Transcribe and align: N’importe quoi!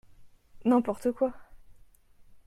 N’importe 0.65 1.11
quoi! 1.11 1.31